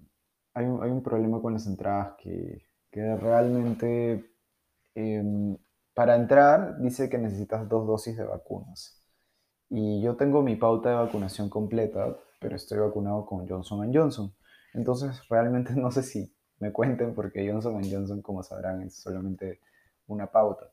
hay, 0.53 0.65
un, 0.65 0.83
hay, 0.83 0.91
un, 0.91 1.03
problema 1.03 1.41
con 1.41 1.53
las 1.53 1.67
entradas 1.67 2.15
que, 2.17 2.63
que 2.91 3.15
realmente 3.17 4.25
em, 4.95 5.57
para 5.93 6.15
entrar 6.15 6.79
dice 6.79 7.09
que 7.09 7.17
necesitas 7.17 7.67
dos 7.67 7.85
dosis 7.85 8.17
de 8.17 8.23
vacunas. 8.23 9.03
Y 9.69 10.01
yo 10.01 10.15
tengo 10.15 10.41
mi 10.41 10.55
pauta 10.55 10.89
de 10.89 10.95
vacunación 10.95 11.49
completa, 11.49 12.17
pero 12.39 12.55
estoy 12.55 12.79
vacunado 12.79 13.25
con 13.25 13.47
Johnson 13.47 13.91
Johnson. 13.93 14.33
Entonces 14.73 15.27
realmente 15.29 15.73
no 15.75 15.91
sé 15.91 16.03
si 16.03 16.33
me 16.59 16.71
cuenten 16.71 17.13
porque 17.13 17.49
Johnson 17.49 17.81
Johnson, 17.89 18.21
como 18.21 18.43
sabrán, 18.43 18.81
es 18.83 18.95
solamente 18.95 19.59
una 20.07 20.27
pauta. 20.27 20.71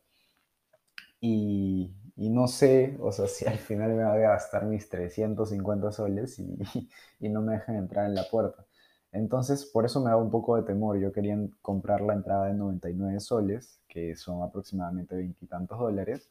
Y, 1.21 1.93
y 2.17 2.31
no 2.31 2.49
sé, 2.49 2.97
o 3.01 3.13
sea, 3.13 3.27
si 3.29 3.47
al 3.47 3.59
final 3.59 3.91
me 3.95 4.05
va 4.05 4.15
a 4.15 4.19
gastar 4.19 4.65
mis 4.67 4.89
350 4.89 5.93
soles 5.93 6.39
y, 6.39 6.59
y, 7.21 7.29
no 7.29 7.43
me 7.43 7.55
dejan 7.55 7.77
entrar 7.77 8.07
en 8.07 8.15
la 8.15 8.25
puerta. 8.31 8.67
Entonces, 9.13 9.65
por 9.67 9.85
eso 9.87 10.01
me 10.03 10.11
da 10.11 10.17
un 10.17 10.31
poco 10.31 10.57
de 10.57 10.63
temor. 10.65 10.99
Yo 10.99 11.13
quería 11.13 11.39
comprar 11.63 12.01
la 12.03 12.15
entrada 12.15 12.47
de 12.47 12.55
99 12.55 13.21
soles, 13.21 13.81
que 13.89 14.17
son 14.17 14.43
aproximadamente 14.43 15.17
veintitantos 15.17 15.79
dólares, 15.79 16.31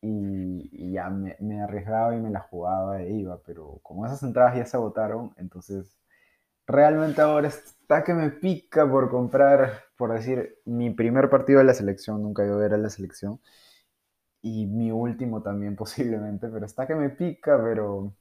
y, 0.00 0.68
y, 0.72 0.92
ya 0.92 1.10
me, 1.10 1.36
me, 1.40 1.62
arriesgaba 1.62 2.14
y 2.16 2.20
me 2.20 2.30
la 2.30 2.40
jugaba 2.40 3.02
e 3.02 3.12
iba, 3.12 3.38
pero 3.46 3.78
como 3.82 4.06
esas 4.06 4.22
entradas 4.22 4.56
ya 4.56 4.66
se 4.66 4.76
agotaron, 4.76 5.32
entonces 5.36 5.96
realmente 6.66 7.20
ahora 7.20 7.48
está 7.48 8.04
que 8.04 8.14
me 8.14 8.30
pica 8.30 8.90
por 8.90 9.10
comprar, 9.10 9.82
por 9.96 10.12
decir, 10.12 10.58
mi 10.64 10.90
primer 10.90 11.30
partido 11.30 11.60
de 11.60 11.66
la 11.66 11.74
selección, 11.74 12.22
nunca 12.22 12.44
iba 12.44 12.54
a 12.54 12.58
ver 12.58 12.74
a 12.74 12.78
la 12.78 12.90
selección, 12.90 13.40
y 14.42 14.66
mi 14.66 14.90
último 14.90 15.42
también 15.42 15.76
posiblemente, 15.76 16.48
pero 16.48 16.66
está 16.66 16.86
que 16.86 16.94
me 16.94 17.10
pica, 17.10 17.58
pero, 17.62 18.14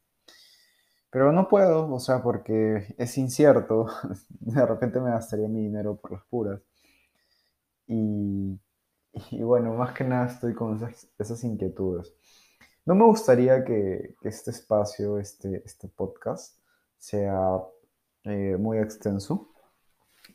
pero 1.10 1.32
no 1.32 1.48
puedo, 1.50 1.92
o 1.92 2.00
sea, 2.00 2.22
porque 2.24 2.96
es 2.98 3.18
incierto, 3.18 3.88
de 4.40 4.66
repente 4.66 5.02
me 5.02 5.12
gastaría 5.12 5.48
mi 5.48 5.62
dinero 5.64 5.98
por 5.98 6.14
las 6.14 6.24
puras. 6.26 6.62
Y, 7.88 8.60
y 9.32 9.44
bueno, 9.44 9.74
más 9.74 9.94
que 9.94 10.06
nada 10.06 10.28
estoy 10.28 10.54
con 10.54 10.80
esas, 11.20 11.44
inquietudes. 11.44 12.14
No 12.86 12.96
me 12.96 13.06
gustaría 13.06 13.64
que, 13.66 14.16
este 14.24 14.52
espacio, 14.52 15.20
este, 15.20 15.62
este 15.66 15.88
podcast, 15.90 16.58
sea 16.98 17.60
eh, 18.24 18.56
muy 18.58 18.78
extenso. 18.78 19.50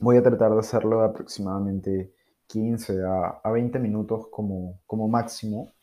Voy 0.00 0.18
a 0.18 0.22
tratar 0.22 0.52
de 0.52 0.58
hacerlo 0.58 1.02
aproximadamente 1.02 2.14
15 2.48 3.02
a, 3.04 3.40
a 3.42 3.50
20 3.50 3.78
minutos 3.78 4.28
como, 4.30 4.80
como 4.86 5.08
máximo 5.08 5.75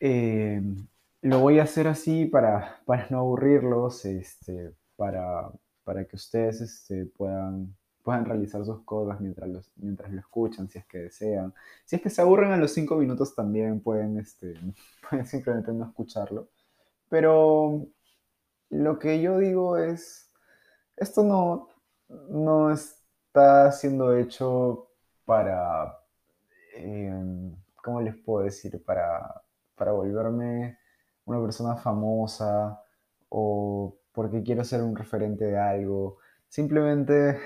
eh, 0.00 0.62
lo 1.22 1.40
voy 1.40 1.58
a 1.58 1.64
hacer 1.64 1.88
así 1.88 2.26
para, 2.26 2.80
para 2.86 3.08
no 3.10 3.18
aburrirlos, 3.18 4.04
este, 4.04 4.74
para, 4.96 5.50
para 5.84 6.04
que 6.04 6.16
ustedes 6.16 6.60
este, 6.60 7.06
puedan, 7.06 7.76
puedan 8.02 8.24
realizar 8.24 8.64
sus 8.64 8.82
cosas 8.84 9.20
mientras, 9.20 9.48
los, 9.48 9.72
mientras 9.76 10.12
lo 10.12 10.20
escuchan, 10.20 10.68
si 10.68 10.78
es 10.78 10.86
que 10.86 10.98
desean. 10.98 11.54
Si 11.84 11.96
es 11.96 12.02
que 12.02 12.10
se 12.10 12.22
aburren 12.22 12.52
a 12.52 12.56
los 12.56 12.72
cinco 12.72 12.96
minutos 12.96 13.34
también 13.34 13.80
pueden, 13.80 14.18
este, 14.18 14.54
pueden 15.10 15.26
simplemente 15.26 15.72
no 15.72 15.86
escucharlo. 15.86 16.48
Pero 17.08 17.86
lo 18.70 18.98
que 18.98 19.20
yo 19.20 19.38
digo 19.38 19.78
es, 19.78 20.30
esto 20.96 21.22
no, 21.24 21.68
no 22.08 22.70
está 22.72 23.72
siendo 23.72 24.16
hecho 24.16 24.90
para, 25.24 25.98
em, 26.76 27.54
¿cómo 27.82 28.00
les 28.00 28.16
puedo 28.16 28.44
decir? 28.44 28.82
Para 28.84 29.42
para 29.78 29.92
volverme 29.92 30.78
una 31.24 31.40
persona 31.40 31.76
famosa 31.76 32.82
o 33.28 33.96
porque 34.12 34.42
quiero 34.42 34.64
ser 34.64 34.82
un 34.82 34.96
referente 34.96 35.44
de 35.44 35.58
algo. 35.58 36.18
Simplemente, 36.48 37.38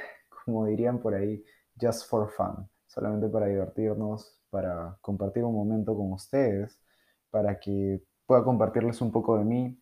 como 0.44 0.66
dirían 0.66 0.98
por 0.98 1.14
ahí, 1.14 1.44
just 1.80 2.08
for 2.08 2.30
fun. 2.30 2.68
Solamente 2.86 3.28
para 3.28 3.46
divertirnos, 3.46 4.40
para 4.50 4.96
compartir 5.00 5.44
un 5.44 5.54
momento 5.54 5.96
con 5.96 6.12
ustedes, 6.12 6.80
para 7.30 7.58
que 7.58 8.02
pueda 8.26 8.44
compartirles 8.44 9.00
un 9.00 9.10
poco 9.10 9.38
de 9.38 9.44
mí, 9.44 9.78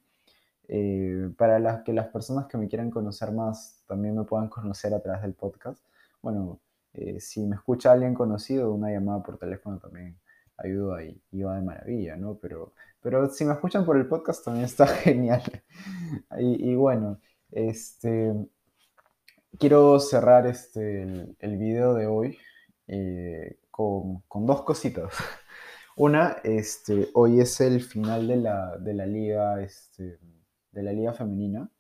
eh, 0.69 1.31
para 1.37 1.83
que 1.83 1.93
las 1.93 2.09
personas 2.09 2.47
que 2.47 2.57
me 2.57 2.69
quieran 2.69 2.91
conocer 2.91 3.33
más 3.33 3.83
también 3.87 4.17
me 4.17 4.25
puedan 4.25 4.49
conocer 4.49 4.95
a 4.95 5.01
través 5.01 5.23
del 5.23 5.35
podcast. 5.35 5.85
Bueno, 6.23 6.61
eh, 6.95 7.21
si 7.21 7.45
me 7.47 7.57
escucha 7.57 7.93
alguien 7.93 8.15
conocido, 8.15 8.73
una 8.73 8.91
llamada 8.91 9.23
por 9.23 9.39
teléfono 9.39 9.79
también 9.79 10.17
ayuda 10.63 11.03
y, 11.05 11.43
va 11.43 11.57
de 11.57 11.63
maravilla, 11.63 12.17
¿no? 12.17 12.37
Pero, 12.37 12.73
pero 13.03 13.29
si 13.31 13.45
me 13.45 13.53
escuchan 13.53 13.85
por 13.85 13.97
el 13.97 14.07
podcast 14.07 14.45
también 14.45 14.65
está 14.65 14.87
genial. 14.87 15.43
y, 16.39 16.75
bueno, 16.75 17.21
este, 17.51 18.35
quiero 19.59 19.99
cerrar 20.01 20.47
este, 20.47 21.03
el, 21.39 21.57
video 21.59 21.95
de 21.95 22.07
hoy 22.07 22.39
eh, 22.87 23.59
con, 23.71 24.23
dos 24.47 24.63
cositas. 24.63 25.13
Una, 25.97 26.37
este, 26.45 27.09
hoy 27.15 27.41
es 27.41 27.61
el 27.61 27.83
final 27.83 28.29
de 28.29 28.37
la, 28.37 28.79
de 28.79 28.95
la 28.95 29.07
liga, 29.07 29.61
este, 29.61 30.19
de 30.73 30.83
la 30.83 30.93
liga 30.93 31.13
femenina. 31.13 31.71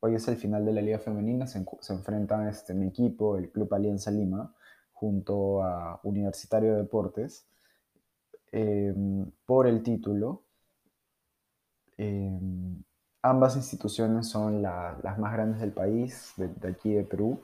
hoy 0.00 0.14
es 0.14 0.28
el 0.28 0.36
final 0.36 0.64
de 0.64 0.72
la 0.72 0.82
liga 0.82 0.98
femenina, 0.98 1.46
se, 1.46 1.64
se 1.80 1.92
enfrentan 1.92 2.48
este, 2.48 2.74
mi 2.74 2.88
equipo, 2.88 3.36
el 3.36 3.50
Club 3.50 3.72
Alianza 3.74 4.10
Lima, 4.10 4.54
junto 5.00 5.62
a 5.62 5.98
Universitario 6.04 6.72
de 6.72 6.82
Deportes 6.82 7.46
em, 8.52 9.30
por 9.46 9.66
el 9.66 9.82
título. 9.82 10.42
Em, 11.96 12.82
ambas 13.22 13.56
instituciones 13.56 14.28
son 14.28 14.62
las 14.62 15.18
más 15.18 15.32
grandes 15.32 15.60
del 15.60 15.72
país, 15.72 16.34
de, 16.36 16.68
aquí 16.68 16.92
de 16.94 17.04
Perú. 17.04 17.40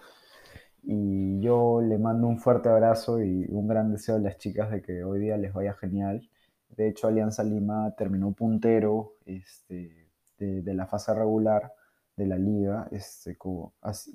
Y 0.82 1.40
yo 1.40 1.80
le 1.80 1.98
mando 1.98 2.26
un 2.28 2.38
fuerte 2.38 2.68
abrazo 2.68 3.22
y 3.22 3.46
un 3.50 3.66
gran 3.68 3.90
deseo 3.92 4.16
a 4.16 4.18
las 4.20 4.38
chicas 4.38 4.70
de 4.70 4.82
que 4.82 5.02
hoy 5.04 5.20
día 5.20 5.36
les 5.38 5.52
vaya 5.52 5.74
genial. 5.74 6.28
De 6.76 6.88
hecho, 6.88 7.08
Alianza 7.08 7.42
Lima 7.42 7.94
terminó 7.96 8.32
puntero 8.32 9.14
este, 9.24 10.10
de, 10.38 10.74
la 10.74 10.86
fase 10.86 11.14
regular 11.14 11.72
de 12.16 12.26
la 12.26 12.36
liga, 12.36 12.88
este, 12.92 13.36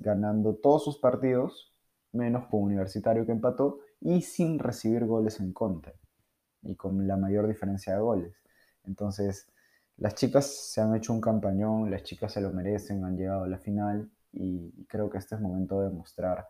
ganando 0.00 0.54
todos 0.56 0.84
sus 0.84 0.98
partidos, 0.98 1.71
menos 2.12 2.46
con 2.46 2.62
Universitario 2.62 3.26
que 3.26 3.32
empató, 3.32 3.80
y 4.00 4.22
sin 4.22 4.58
recibir 4.58 5.06
goles 5.06 5.40
en 5.40 5.52
contra, 5.52 5.94
y 6.62 6.76
con 6.76 7.06
la 7.06 7.16
mayor 7.16 7.46
diferencia 7.46 7.94
de 7.94 8.00
goles. 8.00 8.34
Entonces, 8.84 9.48
las 9.96 10.14
chicas 10.14 10.46
se 10.46 10.80
han 10.80 10.94
hecho 10.96 11.12
un 11.12 11.20
campañón, 11.20 11.90
las 11.90 12.02
chicas 12.02 12.32
se 12.32 12.40
lo 12.40 12.52
merecen, 12.52 13.04
han 13.04 13.16
llegado 13.16 13.44
a 13.44 13.48
la 13.48 13.58
final, 13.58 14.10
y 14.32 14.84
creo 14.86 15.10
que 15.10 15.18
este 15.18 15.34
es 15.34 15.40
momento 15.40 15.80
de 15.80 15.88
demostrar 15.88 16.48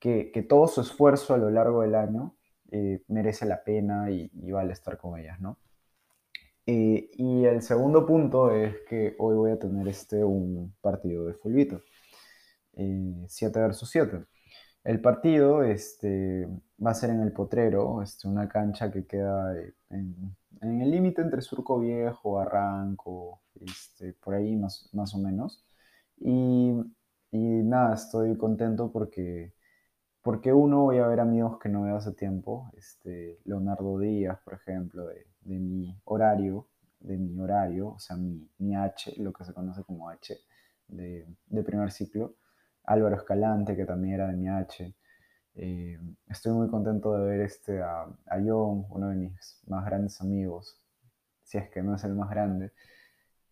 que, 0.00 0.46
todo 0.48 0.66
su 0.66 0.80
esfuerzo 0.80 1.34
a 1.34 1.38
lo 1.38 1.50
largo 1.50 1.82
del 1.82 1.94
año 1.94 2.34
eh, 2.72 3.02
merece 3.08 3.46
la 3.46 3.62
pena 3.62 4.10
y, 4.10 4.30
vale 4.50 4.72
estar 4.72 4.96
con 4.98 5.18
ellas, 5.18 5.40
¿no? 5.40 5.58
Eh, 6.66 7.10
y 7.14 7.44
el 7.44 7.62
segundo 7.62 8.06
punto 8.06 8.54
es 8.54 8.76
que 8.88 9.14
hoy 9.18 9.34
voy 9.36 9.50
a 9.50 9.58
tener 9.58 9.86
este 9.88 10.22
un 10.24 10.74
partido 10.80 11.26
de 11.26 11.34
fulbito, 11.34 11.82
7 12.74 13.58
eh, 13.58 13.62
versus 13.62 13.90
7. 13.90 14.24
El 14.84 15.00
partido 15.00 15.62
este, 15.62 16.48
va 16.84 16.92
a 16.92 16.94
ser 16.94 17.10
en 17.10 17.20
el 17.20 17.32
Potrero, 17.32 18.02
este, 18.02 18.28
una 18.28 18.48
cancha 18.48 18.90
que 18.90 19.06
queda 19.06 19.54
en, 19.90 20.36
el 20.62 20.90
límite 20.90 21.22
entre 21.22 21.42
Surco 21.42 21.78
Viejo, 21.80 22.38
Arranco, 22.38 23.40
este, 23.60 24.14
por 24.14 24.34
ahí 24.34 24.56
más, 24.56 24.88
más 24.92 25.14
o 25.14 25.18
menos. 25.18 25.64
Y, 26.18 26.72
y, 27.30 27.38
nada, 27.38 27.94
estoy 27.94 28.36
contento 28.36 28.90
porque, 28.92 29.54
porque 30.22 30.52
uno, 30.52 30.82
voy 30.84 30.98
a 30.98 31.06
ver 31.06 31.20
amigos 31.20 31.58
que 31.58 31.68
no 31.68 31.82
veo 31.82 31.96
hace 31.96 32.12
tiempo, 32.12 32.70
este, 32.76 33.38
Leonardo 33.44 33.98
Díaz, 33.98 34.38
por 34.44 34.54
ejemplo, 34.54 35.06
de, 35.06 35.26
de 35.42 35.58
mi 35.58 35.98
horario, 36.04 36.68
de 37.00 37.16
mi 37.18 37.38
horario, 37.40 37.90
o 37.90 37.98
sea, 37.98 38.16
mi, 38.16 38.48
mi, 38.58 38.74
H, 38.76 39.14
lo 39.18 39.32
que 39.32 39.44
se 39.44 39.54
conoce 39.54 39.82
como 39.84 40.08
H 40.10 40.36
de, 40.88 41.26
de 41.46 41.62
primer 41.62 41.90
ciclo 41.92 42.34
Álvaro 42.84 43.16
Escalante, 43.16 43.76
que 43.76 43.84
también 43.84 44.14
era 44.14 44.28
de 44.28 44.36
mi 44.36 44.48
H. 44.48 44.94
Eh, 45.54 45.98
estoy 46.28 46.52
muy 46.52 46.68
contento 46.68 47.12
de 47.14 47.24
ver 47.24 47.40
este 47.40 47.82
a, 47.82 48.06
John, 48.44 48.86
uno 48.90 49.08
de 49.08 49.16
mis 49.16 49.62
más 49.66 49.84
grandes 49.84 50.20
amigos, 50.20 50.80
si 51.44 51.58
es 51.58 51.68
que 51.70 51.82
no 51.82 51.94
es 51.96 52.04
el 52.04 52.14
más 52.14 52.30
grande. 52.30 52.72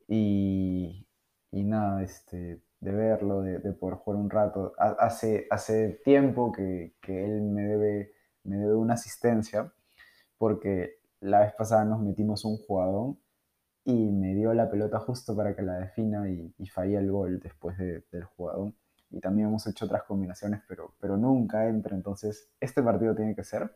Y, 0.08 1.06
y 1.52 1.64
nada, 1.64 2.02
este, 2.02 2.62
de 2.80 2.92
verlo, 2.92 3.42
de, 3.42 3.60
poder 3.72 3.96
jugar 3.96 4.20
un 4.20 4.30
rato. 4.30 4.72
Hace, 4.78 5.46
hace 5.50 6.00
tiempo 6.04 6.52
que, 6.52 6.94
que, 7.02 7.24
él 7.24 7.42
me 7.42 7.62
debe, 7.62 8.12
me 8.44 8.56
debe 8.56 8.74
una 8.74 8.94
asistencia, 8.94 9.72
porque 10.38 11.00
la 11.20 11.40
vez 11.40 11.52
pasada 11.54 11.84
nos 11.84 12.00
metimos 12.00 12.44
un 12.44 12.58
jugador 12.58 13.16
y 13.84 14.10
me 14.12 14.34
dio 14.34 14.54
la 14.54 14.70
pelota 14.70 15.00
justo 15.00 15.36
para 15.36 15.54
que 15.56 15.62
la 15.62 15.78
defina 15.78 16.28
y, 16.30 16.54
y 16.58 16.66
fallé 16.68 16.96
el 16.98 17.10
gol 17.10 17.40
después 17.40 17.76
del 17.78 18.24
jugador 18.36 18.72
y 19.10 19.20
también 19.20 19.48
hemos 19.48 19.66
hecho 19.66 19.86
otras 19.86 20.02
combinaciones, 20.04 20.62
pero, 20.68 20.94
pero 21.00 21.16
nunca 21.16 21.66
entra. 21.68 21.96
Entonces, 21.96 22.50
este 22.60 22.82
partido 22.82 23.14
tiene 23.14 23.34
que 23.34 23.44
ser. 23.44 23.74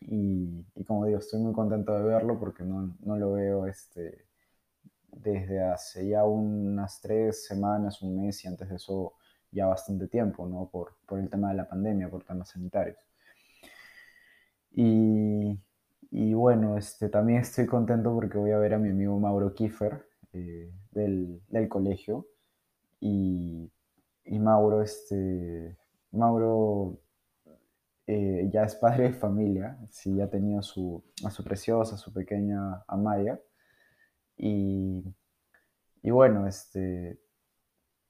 Y, 0.00 0.66
y 0.74 0.84
como 0.84 1.06
digo, 1.06 1.18
estoy 1.18 1.40
muy 1.40 1.54
contento 1.54 1.96
de 1.96 2.02
verlo 2.04 2.38
porque 2.38 2.62
no, 2.62 2.94
no, 3.00 3.16
lo 3.16 3.32
veo 3.32 3.66
este, 3.66 4.26
desde 5.12 5.62
hace 5.62 6.08
ya 6.08 6.24
unas 6.24 7.00
tres 7.00 7.46
semanas, 7.46 8.02
un 8.02 8.20
mes 8.22 8.44
y 8.44 8.48
antes 8.48 8.68
de 8.68 8.76
eso 8.76 9.14
ya 9.50 9.66
bastante 9.66 10.08
tiempo, 10.08 10.46
¿no? 10.46 10.68
Por, 10.70 10.96
por 11.06 11.20
el 11.20 11.30
tema 11.30 11.50
de 11.50 11.56
la 11.56 11.68
pandemia, 11.68 12.10
por 12.10 12.24
temas 12.24 12.50
sanitarios. 12.50 12.98
Y, 14.72 15.58
y, 16.10 16.34
bueno, 16.34 16.76
este, 16.76 17.08
también 17.08 17.40
estoy 17.40 17.66
contento 17.66 18.12
porque 18.12 18.36
voy 18.38 18.50
a 18.50 18.58
ver 18.58 18.74
a 18.74 18.78
mi 18.78 18.90
amigo 18.90 19.18
Mauro 19.18 19.54
Kiefer 19.54 20.04
eh, 20.32 20.70
del, 20.90 21.40
del 21.48 21.68
colegio. 21.68 22.26
Y 23.00 23.70
y 24.24 24.38
Mauro, 24.38 24.82
este, 24.82 25.76
Mauro 26.12 26.98
eh, 28.06 28.48
ya 28.52 28.64
es 28.64 28.74
padre 28.76 29.04
de 29.04 29.12
familia, 29.14 29.78
sí, 29.90 30.16
ya 30.16 30.24
ha 30.24 30.30
tenido 30.30 30.62
su, 30.62 31.02
a 31.24 31.30
su 31.30 31.44
preciosa, 31.44 31.96
su 31.96 32.12
pequeña 32.12 32.84
Amaya. 32.86 33.40
Y, 34.36 35.04
y 36.02 36.10
bueno, 36.10 36.46
este, 36.46 37.20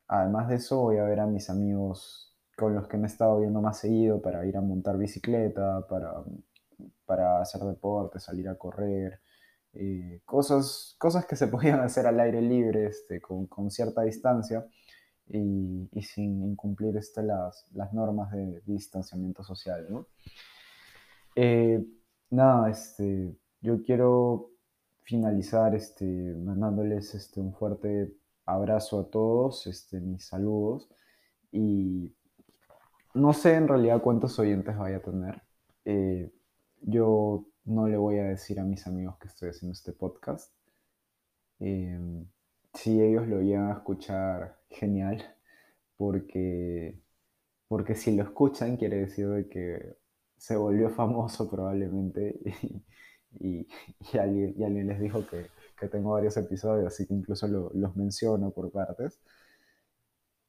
además 0.09 0.49
de 0.49 0.57
eso 0.57 0.81
voy 0.81 0.99
a 0.99 1.05
ver 1.05 1.21
a 1.21 1.27
mis 1.27 1.51
amigos 1.51 2.37
con 2.57 2.75
los 2.75 2.89
que 2.89 2.97
me 2.97 3.05
he 3.05 3.07
estado 3.07 3.41
viendo 3.41 3.61
más 3.61 3.79
seguido 3.79 4.23
para 4.23 4.47
ir 4.47 4.57
a 4.57 4.61
montar 4.61 4.97
bicicleta, 4.99 5.87
para, 5.89 6.13
para 7.07 7.41
hacer 7.41 7.63
deporte, 7.63 8.21
salir 8.21 8.49
a 8.49 8.57
correr, 8.57 9.21
eh, 9.75 10.23
cosas, 10.25 10.97
cosas 10.99 11.27
que 11.27 11.37
se 11.37 11.47
podían 11.49 11.81
hacer 11.81 12.07
al 12.07 12.21
aire 12.21 12.41
libre, 12.41 12.87
este, 12.87 13.21
con, 13.21 13.47
con 13.47 13.71
cierta 13.71 14.03
distancia 14.03 14.67
y, 15.29 16.03
sin 16.03 16.43
incumplir 16.43 16.97
este, 16.97 17.23
las, 17.23 17.67
las, 17.73 17.93
normas 17.93 18.31
de 18.33 18.63
distanciamiento 18.67 19.43
social. 19.43 19.87
¿no? 19.89 20.07
Eh, 21.35 21.85
nada, 22.31 22.71
este, 22.71 23.37
yo 23.61 23.83
quiero 23.83 24.51
finalizar 25.03 25.75
este, 25.75 26.05
mandándoles 26.05 27.15
este, 27.15 27.41
un 27.41 27.55
fuerte 27.55 28.15
abrazo 28.47 29.01
a 29.01 29.11
todos, 29.11 29.67
este, 29.67 30.01
mis 30.01 30.27
saludos 30.27 30.89
y 31.51 32.15
no 33.15 33.33
sé 33.33 33.55
en 33.55 33.69
realidad 33.69 34.03
cuántos 34.03 34.39
oyentes 34.39 34.77
vaya 34.77 34.97
a 34.99 35.03
tener. 35.03 35.43
Eh, 35.85 36.33
yo 36.81 37.47
no 37.65 37.87
le 37.87 37.97
voy 37.97 38.19
a 38.19 38.25
decir 38.25 38.61
a 38.61 38.65
mis 38.65 38.87
amigos 38.87 39.17
que 39.19 39.29
estoy 39.29 39.51
haciendo 39.51 39.73
este 39.73 39.93
podcast. 39.93 40.53
Eh, 41.61 41.99
si 42.75 43.01
ellos 43.01 43.27
lo 43.29 43.41
llegan 43.41 43.71
a 43.71 43.75
escuchar, 43.75 44.59
genial, 44.71 45.23
porque, 45.97 47.01
porque 47.69 47.95
si 47.95 48.17
lo 48.17 48.25
escuchan 48.25 48.77
quiere 48.77 48.99
decir 48.99 49.29
de 49.29 49.49
que 49.49 49.97
se 50.37 50.57
volvió 50.57 50.91
famoso 50.91 51.51
probablemente 51.51 52.39
y, 53.41 53.67
y, 54.13 54.19
alguien, 54.19 54.55
y 54.59 54.65
alguien, 54.65 54.89
les 54.89 55.01
dijo 55.01 55.27
que, 55.27 55.47
que, 55.79 55.89
tengo 55.89 56.13
varios 56.13 56.37
episodios, 56.37 56.87
así 56.89 57.07
que 57.07 57.15
incluso 57.15 57.49
los 57.49 57.97
menciono 57.97 58.51
por 58.51 58.71
partes. 58.73 59.21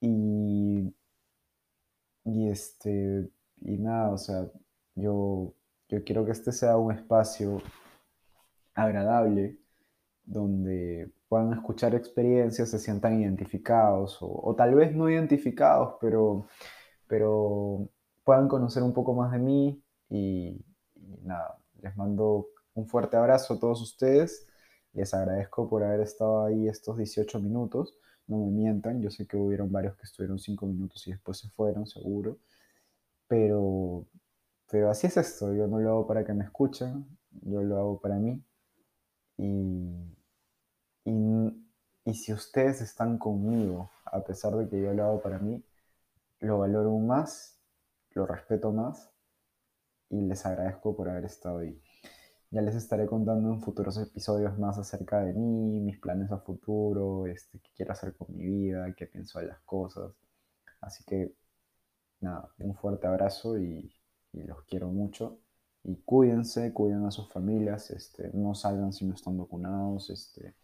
Y, 0.01 0.93
y, 2.25 2.49
este, 2.49 3.29
y 3.61 3.77
nada, 3.77 4.11
o 4.11 4.17
sea, 4.17 4.47
yo, 4.95 5.53
yo 5.89 6.03
quiero 6.03 6.25
que 6.25 6.31
este 6.31 6.51
sea 6.51 6.77
un 6.77 6.93
espacio 6.93 7.61
agradable 8.73 9.57
donde 10.25 11.11
puedan 11.27 11.53
escuchar 11.53 11.95
experiencias, 11.95 12.69
se 12.69 12.79
sientan 12.79 13.21
identificados 13.21 14.17
o, 14.21 14.55
tal 14.57 14.75
vez 14.75 14.95
no 14.95 15.09
identificados, 15.09 15.95
pero, 16.01 16.47
pero 17.07 17.89
puedan 18.23 18.47
conocer 18.47 18.83
un 18.83 18.93
poco 18.93 19.13
más 19.13 19.31
de 19.31 19.39
mí 19.39 19.83
y, 20.09 20.59
nada, 21.23 21.57
les 21.81 21.95
mando 21.97 22.47
un 22.73 22.87
fuerte 22.87 23.17
abrazo 23.17 23.55
a 23.55 23.59
todos 23.59 23.81
ustedes. 23.81 24.47
Les 24.93 25.13
agradezco 25.13 25.69
por 25.69 25.83
haber 25.83 26.01
estado 26.01 26.45
ahí 26.45 26.67
estos 26.67 26.97
18 26.97 27.39
minutos. 27.41 27.97
No 28.27 28.37
me 28.39 28.51
mientan, 28.51 29.01
yo 29.01 29.11
sé 29.11 29.27
que 29.27 29.37
hubieron 29.37 29.71
varios 29.71 29.95
que 29.97 30.03
estuvieron 30.03 30.39
5 30.39 30.65
minutos 30.65 31.05
y 31.07 31.11
después 31.11 31.37
se 31.37 31.49
fueron, 31.49 31.85
seguro. 31.85 32.39
Pero, 33.27 34.07
pero 34.69 34.89
así 34.89 35.07
es 35.07 35.17
esto, 35.17 35.53
yo 35.53 35.67
no 35.67 35.79
lo 35.79 35.89
hago 35.91 36.07
para 36.07 36.23
que 36.25 36.33
me 36.33 36.43
escuchen, 36.43 37.05
yo 37.41 37.61
lo 37.63 37.77
hago 37.77 37.99
para 37.99 38.15
mí. 38.17 38.41
Y, 39.37 40.15
y, 41.05 42.13
si 42.13 42.33
ustedes 42.33 42.81
están 42.81 43.17
conmigo, 43.17 43.89
a 44.05 44.23
pesar 44.23 44.55
de 44.55 44.69
que 44.69 44.81
yo 44.81 44.93
lo 44.93 45.03
hago 45.03 45.21
para 45.21 45.39
mí, 45.39 45.63
lo 46.39 46.59
valoro 46.59 46.97
más, 46.99 47.59
lo 48.11 48.25
respeto 48.25 48.71
más 48.71 49.11
y 50.09 50.21
les 50.21 50.45
agradezco 50.45 50.95
por 50.95 51.09
haber 51.09 51.25
estado 51.25 51.59
ahí. 51.59 51.81
Ya 52.51 52.61
les 52.61 52.75
estaré 52.75 53.05
contando 53.07 53.49
en 53.51 53.61
futuros 53.61 53.97
episodios 53.97 54.57
más 54.59 54.77
acerca 54.77 55.21
de 55.21 55.33
mí, 55.33 55.79
mis 55.81 55.99
planes 55.99 56.31
a 56.31 56.37
futuro, 56.39 57.27
este, 57.27 57.59
qué 57.59 57.69
quiero 57.75 57.91
hacer 57.93 58.15
con 58.15 58.35
mi 58.35 58.45
vida, 58.45 58.93
qué 58.95 59.07
pienso 59.07 59.39
de 59.39 59.47
las 59.47 59.59
cosas. 59.61 60.13
Así 60.81 61.03
que, 61.05 61.33
nada, 62.21 62.49
un 62.59 62.75
fuerte 62.75 63.07
abrazo 63.07 63.57
y, 63.59 63.91
y 64.33 64.43
los 64.43 64.63
quiero 64.65 64.89
mucho. 64.89 65.39
Y 65.87 65.97
cuídense, 66.03 66.73
cuiden 66.73 67.05
a 67.05 67.11
sus 67.11 67.31
familias, 67.31 67.91
este, 67.91 68.31
no 68.33 68.55
salgan 68.55 68.91
si 68.91 69.05
no 69.05 69.13
están 69.13 69.37
vacunados, 69.37 70.09
este, 70.09 70.55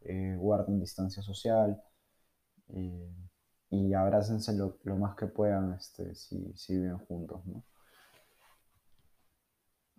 eh, 0.00 0.36
guarden 0.36 0.80
distancia 0.80 1.22
social 1.22 1.80
eh, 2.70 3.14
y 3.70 3.94
abrácense 3.94 4.52
lo, 4.54 4.76
más 4.96 5.16
que 5.16 5.26
puedan 5.26 5.74
este, 5.74 6.14
si, 6.16 6.52
si 6.56 6.74
viven 6.76 6.98
juntos. 6.98 7.46
¿no? 7.46 7.64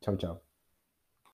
Chao, 0.01 0.17
chao. 0.17 0.54